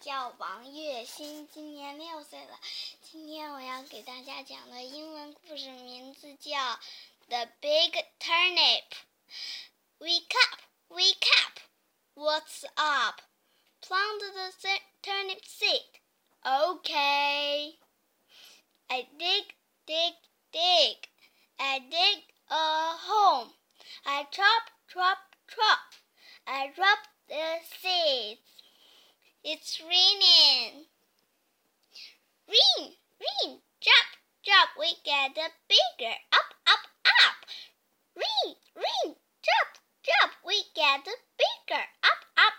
[0.00, 2.58] 叫王悦昕，今年六岁了。
[3.02, 6.50] 今天我要给大家讲的英文故事名字叫
[7.28, 8.84] 《The Big Turnip》。
[9.98, 11.60] Wake up, wake up,
[12.14, 13.22] what's up?
[13.80, 14.52] Plant the
[15.02, 16.00] turnip seed.
[16.42, 17.78] Okay.
[18.88, 19.54] I dig,
[19.86, 20.16] dig,
[20.52, 21.08] dig.
[21.56, 23.54] I dig a home.
[24.04, 25.94] I chop, chop, chop.
[26.46, 27.03] I drop
[29.46, 30.86] it's raining.
[32.48, 34.08] Rain, rain, drop,
[34.42, 34.68] drop.
[34.78, 36.14] We get bigger.
[36.32, 37.44] Up, up, up.
[38.16, 40.30] Rain, rain, drop, drop.
[40.46, 41.82] We get bigger.
[42.02, 42.54] Up, up,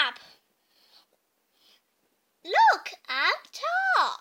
[0.00, 0.14] up.
[2.42, 4.16] Look, I'm tall.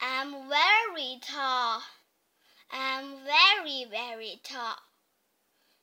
[0.00, 1.80] I'm very tall.
[2.72, 4.78] I'm very, very tall.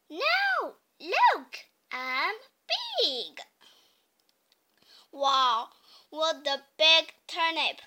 [0.09, 1.55] Now, look,
[1.89, 2.35] I'm
[3.01, 3.39] big.
[6.15, 7.81] What a big turnip!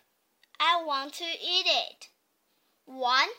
[0.60, 2.08] I want to eat it.
[2.84, 3.30] One,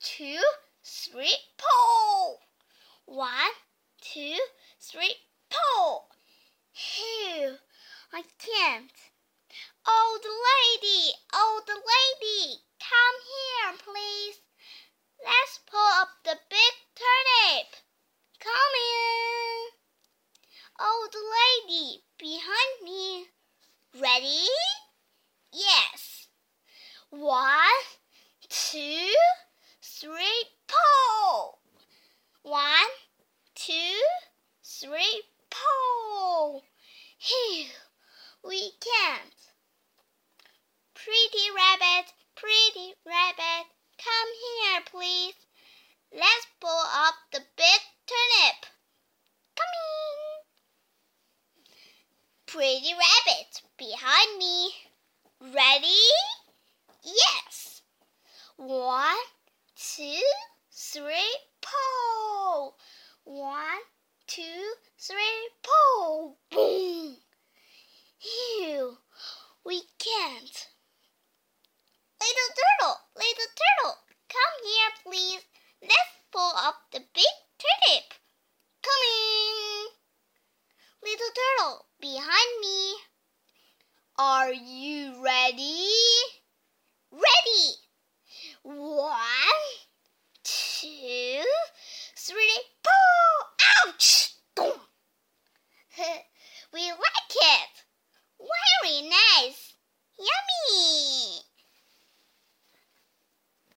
[0.00, 0.38] two,
[0.84, 2.42] three, pull!
[3.06, 3.56] One,
[4.00, 4.38] two,
[4.78, 5.16] three,
[5.50, 6.06] pull!
[6.72, 7.56] Phew,
[8.12, 8.92] I can't.
[9.84, 14.36] Old lady, old lady, come here, please.
[15.24, 17.66] Let's pull up the big turnip.
[18.38, 19.70] Come in.
[20.78, 21.16] Old
[21.66, 23.26] lady, behind me.
[23.98, 24.44] Ready?
[25.52, 26.28] Yes.
[27.08, 27.54] One,
[28.50, 29.14] two,
[29.80, 31.60] three, pull.
[32.42, 32.90] One,
[33.54, 34.02] two,
[34.96, 36.62] three, pull.
[37.18, 37.66] Phew,
[38.42, 39.34] we can't.
[40.94, 43.66] Pretty rabbit, pretty rabbit,
[43.98, 45.34] come here, please.
[46.14, 48.66] Let's pull up the big turnip.
[49.54, 50.16] Coming.
[52.46, 54.70] Pretty rabbit behind me.
[55.42, 56.06] Ready?
[57.02, 57.82] Yes.
[58.56, 59.16] One,
[59.76, 60.22] two,
[60.72, 61.38] three,
[76.96, 78.14] the big turnip.
[78.82, 79.88] Coming!
[81.02, 82.94] Little turtle, behind me.
[84.18, 85.90] Are you ready?
[87.12, 87.85] Ready!